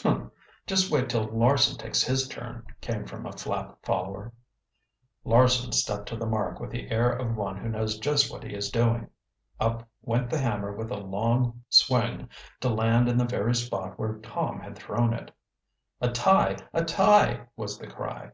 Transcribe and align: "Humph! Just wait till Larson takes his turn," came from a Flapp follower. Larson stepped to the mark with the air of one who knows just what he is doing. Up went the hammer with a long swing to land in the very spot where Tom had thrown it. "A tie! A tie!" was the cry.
"Humph! 0.00 0.30
Just 0.64 0.92
wait 0.92 1.08
till 1.10 1.24
Larson 1.24 1.76
takes 1.76 2.04
his 2.04 2.28
turn," 2.28 2.64
came 2.80 3.04
from 3.04 3.26
a 3.26 3.32
Flapp 3.32 3.84
follower. 3.84 4.32
Larson 5.24 5.72
stepped 5.72 6.06
to 6.10 6.16
the 6.16 6.24
mark 6.24 6.60
with 6.60 6.70
the 6.70 6.88
air 6.88 7.10
of 7.10 7.34
one 7.36 7.56
who 7.56 7.68
knows 7.68 7.98
just 7.98 8.30
what 8.30 8.44
he 8.44 8.54
is 8.54 8.70
doing. 8.70 9.08
Up 9.58 9.88
went 10.00 10.30
the 10.30 10.38
hammer 10.38 10.70
with 10.72 10.92
a 10.92 10.98
long 10.98 11.64
swing 11.68 12.28
to 12.60 12.68
land 12.68 13.08
in 13.08 13.18
the 13.18 13.24
very 13.24 13.56
spot 13.56 13.98
where 13.98 14.18
Tom 14.20 14.60
had 14.60 14.76
thrown 14.76 15.12
it. 15.14 15.32
"A 16.00 16.12
tie! 16.12 16.58
A 16.72 16.84
tie!" 16.84 17.48
was 17.56 17.76
the 17.76 17.88
cry. 17.88 18.30